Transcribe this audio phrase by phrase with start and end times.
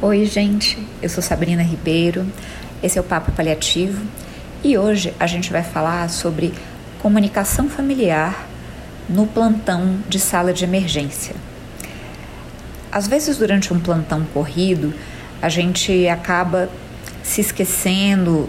[0.00, 0.78] Oi, gente.
[1.02, 2.26] Eu sou Sabrina Ribeiro.
[2.82, 4.00] Esse é o Papo Paliativo
[4.62, 6.54] e hoje a gente vai falar sobre
[7.00, 8.46] comunicação familiar
[9.08, 11.34] no plantão de sala de emergência.
[12.90, 14.94] Às vezes, durante um plantão corrido,
[15.42, 16.70] a gente acaba
[17.22, 18.48] se esquecendo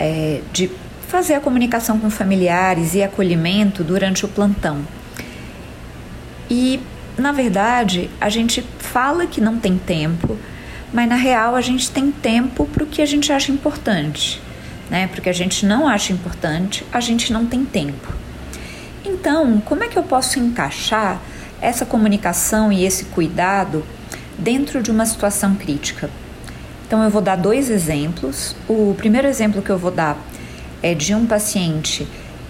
[0.00, 0.70] é, de
[1.08, 4.82] fazer a comunicação com familiares e acolhimento durante o plantão.
[6.50, 6.80] E,
[7.16, 10.38] na verdade, a gente fala que não tem tempo,
[10.92, 14.40] mas na real a gente tem tempo para o que a gente acha importante,
[14.90, 15.06] né?
[15.08, 18.12] Porque a gente não acha importante, a gente não tem tempo.
[19.04, 21.20] Então, como é que eu posso encaixar
[21.60, 23.84] essa comunicação e esse cuidado
[24.38, 26.08] dentro de uma situação crítica?
[26.86, 28.54] Então, eu vou dar dois exemplos.
[28.68, 30.16] O primeiro exemplo que eu vou dar
[30.82, 32.06] é de um paciente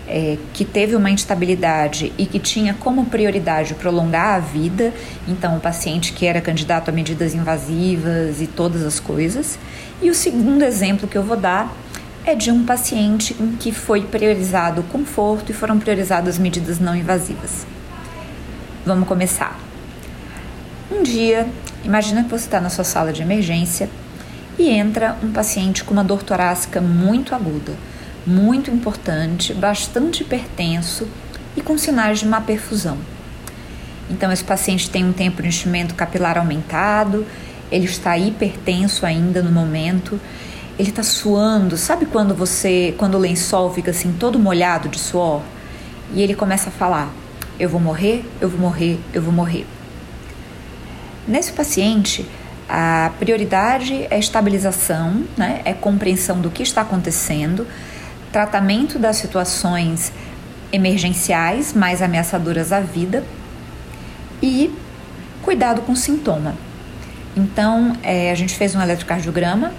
[0.09, 4.93] é, que teve uma instabilidade e que tinha como prioridade prolongar a vida,
[5.29, 9.59] então o paciente que era candidato a medidas invasivas e todas as coisas.
[10.01, 11.75] E o segundo exemplo que eu vou dar
[12.25, 16.95] é de um paciente em que foi priorizado o conforto e foram priorizadas medidas não
[16.95, 17.67] invasivas.
[18.85, 19.59] Vamos começar.
[20.91, 21.49] Um dia,
[21.85, 23.89] imagina que você está na sua sala de emergência
[24.59, 27.73] e entra um paciente com uma dor torácica muito aguda
[28.27, 31.09] muito importante, bastante hipertenso
[31.57, 32.99] e com sinais de má perfusão.
[34.11, 37.27] Então, esse paciente tem um tempo de enchimento capilar aumentado,
[37.71, 40.21] ele está hipertenso ainda no momento,
[40.79, 41.77] ele está suando.
[41.77, 45.43] Sabe quando você, quando o lençol fica assim todo molhado de suor?
[46.15, 47.11] E ele começa a falar:
[47.59, 49.67] Eu vou morrer, eu vou morrer, eu vou morrer.
[51.27, 52.29] Nesse paciente,
[52.69, 55.63] a prioridade é estabilização, né?
[55.65, 57.67] é compreensão do que está acontecendo,
[58.33, 60.11] tratamento das situações
[60.73, 63.23] emergenciais mais ameaçadoras à vida
[64.43, 64.75] e
[65.43, 66.55] cuidado com sintoma.
[67.37, 69.73] Então, é, a gente fez um eletrocardiograma,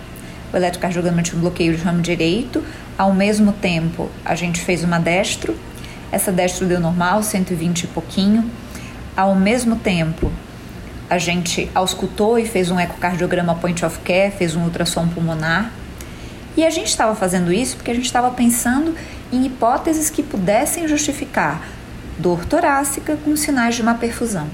[0.54, 2.64] o eletrocardiograma tinha um bloqueio de ramo direito,
[2.98, 5.56] ao mesmo tempo a gente fez uma destro,
[6.12, 8.50] essa destro deu normal, 120 e pouquinho,
[9.18, 10.32] ao mesmo tempo
[11.10, 15.72] a gente auscultou e fez um ecocardiograma point of care, fez um ultrassom pulmonar,
[16.56, 18.96] e a gente estava fazendo isso porque a gente estava pensando
[19.32, 21.68] em hipóteses que pudessem justificar
[22.18, 24.48] dor torácica com sinais de uma perfusão.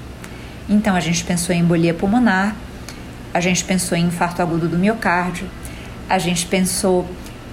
[0.68, 2.56] Então a gente pensou em embolia pulmonar,
[3.34, 5.46] a gente pensou em infarto agudo do miocárdio,
[6.08, 7.06] a gente pensou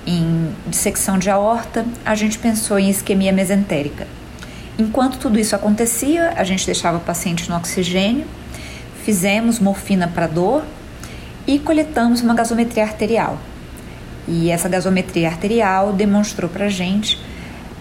[0.05, 4.07] em dissecção de aorta, a gente pensou em isquemia mesentérica.
[4.79, 8.25] Enquanto tudo isso acontecia, a gente deixava o paciente no oxigênio,
[9.03, 10.63] fizemos morfina para dor
[11.45, 13.37] e coletamos uma gasometria arterial.
[14.27, 17.17] E essa gasometria arterial demonstrou para gente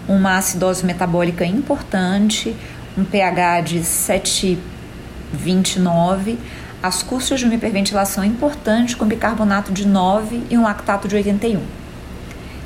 [0.08, 2.54] uma acidose metabólica importante,
[2.96, 6.36] um pH de 7,29,
[6.82, 11.60] as custas de uma hiperventilação importante com bicarbonato de 9 e um lactato de 81.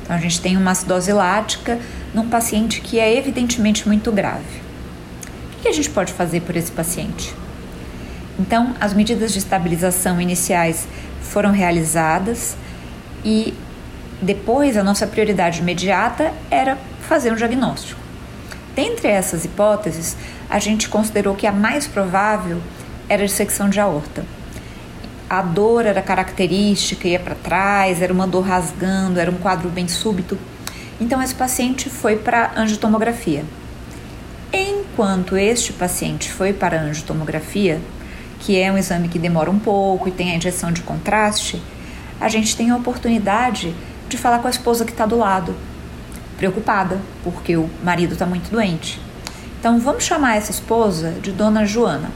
[0.03, 1.79] Então a gente tem uma acidose lática
[2.13, 4.61] num paciente que é evidentemente muito grave.
[5.57, 7.33] O que a gente pode fazer por esse paciente?
[8.39, 10.87] Então, as medidas de estabilização iniciais
[11.21, 12.57] foram realizadas
[13.25, 13.55] e
[14.23, 17.99] depois, a nossa prioridade imediata era fazer um diagnóstico.
[18.75, 20.17] Dentre essas hipóteses,
[20.49, 22.61] a gente considerou que a mais provável
[23.09, 24.25] era a dissecção de aorta.
[25.29, 29.89] A dor era característica, ia para trás, era uma dor rasgando, era um quadro bem
[29.89, 30.39] súbito.
[31.01, 33.45] Então, esse paciente foi para angiotomografia.
[34.53, 37.81] Enquanto este paciente foi para angiotomografia,
[38.41, 41.63] que é um exame que demora um pouco e tem a injeção de contraste,
[42.21, 45.55] a gente tem a oportunidade de falar com a esposa que está do lado,
[46.37, 49.01] preocupada, porque o marido está muito doente.
[49.59, 52.11] Então vamos chamar essa esposa de Dona Joana.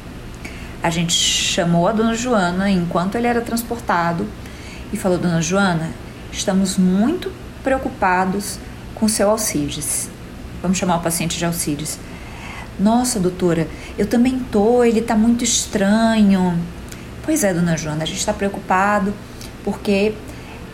[0.82, 4.27] A gente chamou a Dona Joana enquanto ele era transportado
[4.93, 5.91] e falou: Dona Joana,
[6.32, 7.31] estamos muito
[7.62, 8.59] preocupados
[8.94, 10.09] com seu Alcides.
[10.62, 11.99] Vamos chamar o paciente de Alcides.
[12.78, 16.58] Nossa, doutora, eu também tô, ele tá muito estranho.
[17.25, 19.14] Pois é, dona Joana, a gente está preocupado
[19.64, 20.14] porque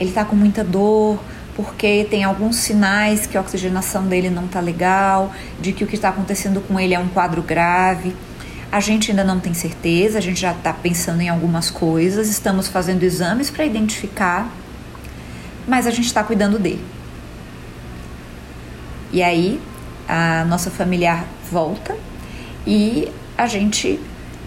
[0.01, 1.21] ele está com muita dor,
[1.55, 5.31] porque tem alguns sinais que a oxigenação dele não está legal,
[5.61, 8.17] de que o que está acontecendo com ele é um quadro grave.
[8.73, 12.67] A gente ainda não tem certeza, a gente já está pensando em algumas coisas, estamos
[12.67, 14.51] fazendo exames para identificar,
[15.69, 16.85] mas a gente está cuidando dele.
[19.13, 19.61] E aí
[20.09, 21.97] a nossa familiar volta
[22.67, 24.01] e a gente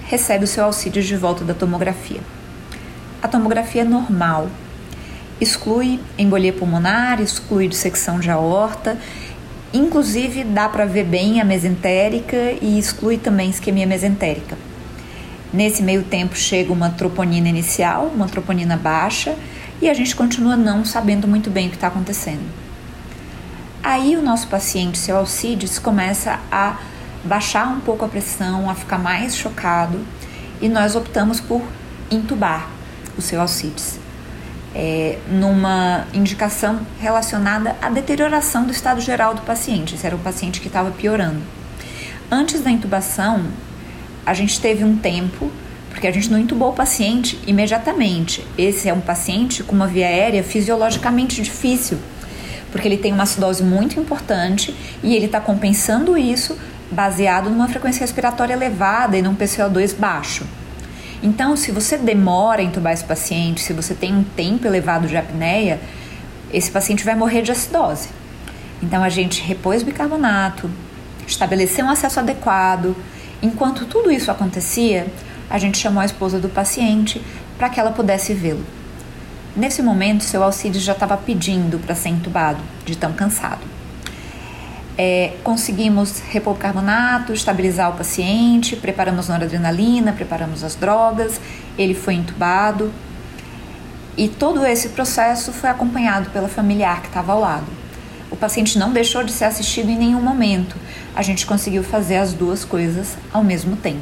[0.05, 2.21] recebe o seu auxílio de volta da tomografia.
[3.21, 4.49] A tomografia é normal,
[5.39, 8.97] exclui embolia pulmonar, exclui dissecção de aorta,
[9.73, 14.57] inclusive dá para ver bem a mesentérica e exclui também isquemia mesentérica.
[15.51, 19.35] Nesse meio tempo chega uma troponina inicial, uma troponina baixa,
[19.81, 22.43] e a gente continua não sabendo muito bem o que está acontecendo.
[23.83, 26.77] Aí o nosso paciente, seu Alcides, começa a
[27.23, 29.99] baixar um pouco a pressão, a ficar mais chocado,
[30.61, 31.61] e nós optamos por
[32.09, 32.69] intubar
[33.17, 34.02] o seu Alcides.
[34.75, 39.93] É, numa indicação relacionada à deterioração do estado geral do paciente.
[39.93, 41.41] Esse era o paciente que estava piorando.
[42.31, 43.45] Antes da intubação,
[44.25, 45.51] a gente teve um tempo,
[45.89, 48.45] porque a gente não intubou o paciente imediatamente.
[48.57, 51.99] Esse é um paciente com uma via aérea fisiologicamente difícil,
[52.71, 56.57] porque ele tem uma acidose muito importante e ele está compensando isso
[56.89, 60.45] baseado numa frequência respiratória elevada e num PCO2 baixo.
[61.23, 65.17] Então, se você demora a intubar esse paciente, se você tem um tempo elevado de
[65.17, 65.79] apneia,
[66.51, 68.09] esse paciente vai morrer de acidose.
[68.81, 70.69] Então, a gente repôs bicarbonato,
[71.25, 72.95] estabeleceu um acesso adequado,
[73.43, 75.05] Enquanto tudo isso acontecia,
[75.49, 77.21] a gente chamou a esposa do paciente
[77.57, 78.65] para que ela pudesse vê-lo.
[79.53, 83.59] Nesse momento, seu Alcides já estava pedindo para ser entubado, de tão cansado.
[84.97, 91.41] É, conseguimos repor carbonato, estabilizar o paciente, preparamos noradrenalina, preparamos as drogas,
[91.77, 92.91] ele foi entubado.
[94.15, 97.65] E todo esse processo foi acompanhado pela familiar que estava ao lado.
[98.29, 100.75] O paciente não deixou de ser assistido em nenhum momento,
[101.15, 104.01] a gente conseguiu fazer as duas coisas ao mesmo tempo.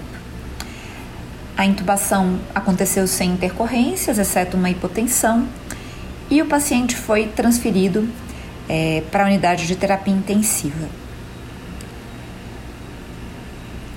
[1.57, 5.47] A intubação aconteceu sem intercorrências, exceto uma hipotensão,
[6.29, 8.07] e o paciente foi transferido
[8.69, 10.87] é, para a unidade de terapia intensiva.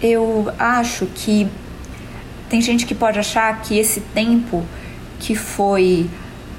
[0.03, 1.49] Eu acho que
[2.49, 4.65] tem gente que pode achar que esse tempo
[5.19, 6.09] que foi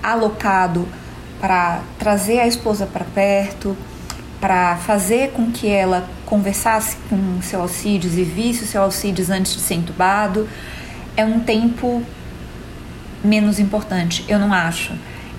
[0.02, 0.88] alocado
[1.40, 3.78] para trazer a esposa para perto,
[4.40, 9.54] para fazer com que ela conversasse com seu Alcides e visse o seu Alcides antes
[9.54, 10.48] de ser entubado,
[11.16, 12.04] é um tempo
[13.24, 14.26] menos importante.
[14.28, 14.94] Eu não acho.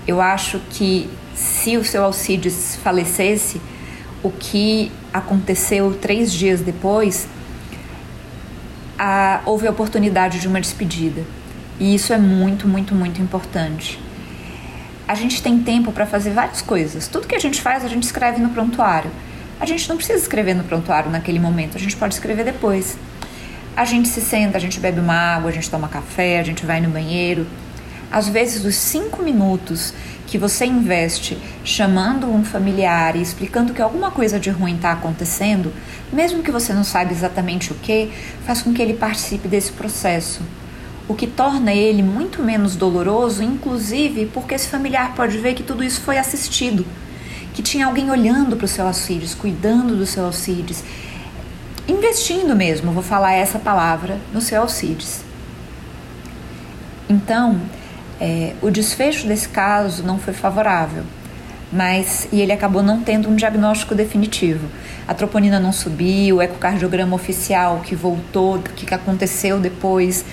[0.06, 3.60] Eu acho que se o seu Alcides falecesse,
[4.22, 7.28] o que aconteceu três dias depois,
[8.98, 11.22] a, houve a oportunidade de uma despedida.
[11.78, 14.00] E isso é muito, muito, muito importante.
[15.06, 17.06] A gente tem tempo para fazer várias coisas.
[17.06, 19.10] Tudo que a gente faz, a gente escreve no prontuário.
[19.60, 22.98] A gente não precisa escrever no prontuário naquele momento, a gente pode escrever depois.
[23.76, 26.64] A gente se senta, a gente bebe uma água, a gente toma café, a gente
[26.64, 27.46] vai no banheiro.
[28.10, 29.92] Às vezes, os cinco minutos
[30.26, 35.72] que você investe chamando um familiar e explicando que alguma coisa de ruim está acontecendo,
[36.12, 38.10] mesmo que você não saiba exatamente o que,
[38.44, 40.40] faz com que ele participe desse processo.
[41.08, 45.84] O que torna ele muito menos doloroso, inclusive porque esse familiar pode ver que tudo
[45.84, 46.84] isso foi assistido
[47.56, 50.84] que tinha alguém olhando para o seu Alcides, cuidando do seu Alcides,
[51.88, 55.24] investindo mesmo, vou falar essa palavra, no seu Alcides.
[57.08, 57.58] Então,
[58.20, 61.04] é, o desfecho desse caso não foi favorável,
[61.72, 64.66] mas e ele acabou não tendo um diagnóstico definitivo.
[65.06, 70.24] A troponina não subiu, o ecocardiograma oficial que voltou, o que aconteceu depois,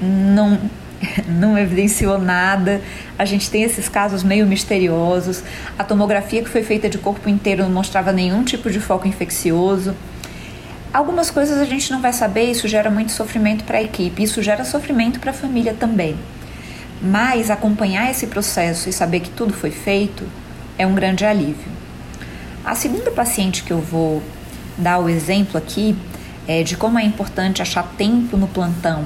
[0.00, 0.58] não
[1.28, 2.80] não evidenciou nada.
[3.18, 5.42] A gente tem esses casos meio misteriosos.
[5.78, 9.94] A tomografia que foi feita de corpo inteiro não mostrava nenhum tipo de foco infeccioso.
[10.92, 14.42] Algumas coisas a gente não vai saber, isso gera muito sofrimento para a equipe, isso
[14.42, 16.16] gera sofrimento para a família também.
[17.02, 20.24] Mas acompanhar esse processo e saber que tudo foi feito
[20.78, 21.72] é um grande alívio.
[22.64, 24.22] A segunda paciente que eu vou
[24.78, 25.96] dar o exemplo aqui
[26.46, 29.04] é de como é importante achar tempo no plantão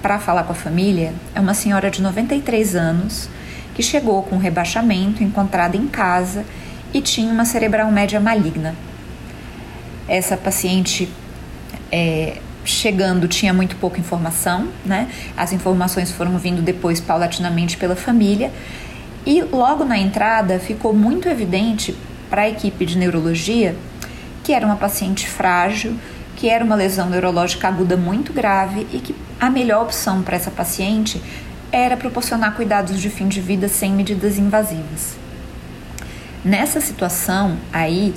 [0.00, 3.28] para falar com a família é uma senhora de 93 anos
[3.74, 6.44] que chegou com rebaixamento, encontrada em casa
[6.92, 8.74] e tinha uma cerebral média maligna.
[10.06, 11.08] Essa paciente
[11.90, 15.08] é, chegando tinha muito pouca informação, né?
[15.36, 18.50] As informações foram vindo depois paulatinamente pela família
[19.26, 21.94] e logo na entrada ficou muito evidente
[22.28, 23.76] para a equipe de neurologia
[24.42, 25.96] que era uma paciente frágil,
[26.36, 30.50] que era uma lesão neurológica aguda muito grave e que a melhor opção para essa
[30.50, 31.20] paciente
[31.72, 35.16] era proporcionar cuidados de fim de vida sem medidas invasivas.
[36.44, 38.14] Nessa situação aí,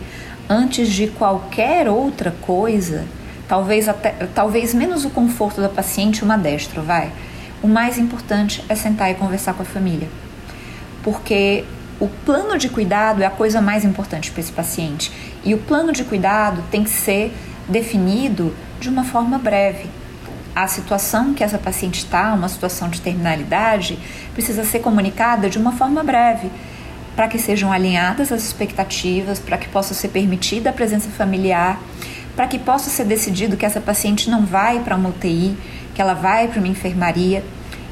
[0.49, 3.05] antes de qualquer outra coisa,
[3.47, 7.11] talvez até talvez menos o conforto da paciente uma destro, vai.
[7.61, 10.07] O mais importante é sentar e conversar com a família.
[11.03, 11.63] Porque
[11.99, 15.11] o plano de cuidado é a coisa mais importante para esse paciente.
[15.43, 17.33] E o plano de cuidado tem que ser
[17.67, 19.89] definido de uma forma breve.
[20.55, 23.97] A situação que essa paciente está, uma situação de terminalidade,
[24.33, 26.51] precisa ser comunicada de uma forma breve,
[27.15, 31.79] para que sejam alinhadas as expectativas, para que possa ser permitida a presença familiar,
[32.37, 35.57] para que possa ser decidido que essa paciente não vai para uma UTI,
[35.95, 37.43] que ela vai para uma enfermaria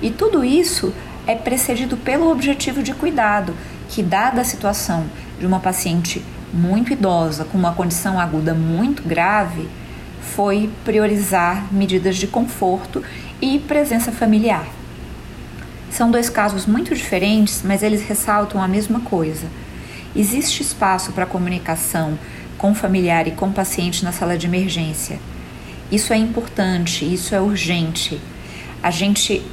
[0.03, 0.93] e tudo isso
[1.25, 3.55] é precedido pelo objetivo de cuidado,
[3.89, 5.05] que, dada a situação
[5.39, 6.23] de uma paciente
[6.53, 9.67] muito idosa com uma condição aguda muito grave,
[10.35, 13.03] foi priorizar medidas de conforto
[13.41, 14.67] e presença familiar.
[15.89, 19.47] São dois casos muito diferentes, mas eles ressaltam a mesma coisa.
[20.15, 22.17] Existe espaço para comunicação
[22.57, 25.19] com familiar e com paciente na sala de emergência.
[25.91, 28.19] Isso é importante, isso é urgente.
[28.81, 29.43] A gente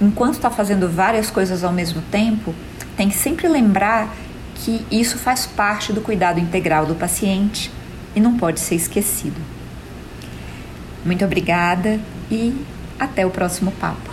[0.00, 2.54] enquanto está fazendo várias coisas ao mesmo tempo,
[2.96, 4.14] tem que sempre lembrar
[4.54, 7.70] que isso faz parte do cuidado integral do paciente
[8.14, 9.40] e não pode ser esquecido.
[11.04, 12.00] Muito obrigada
[12.30, 12.54] e
[12.98, 14.10] até o próximo papo.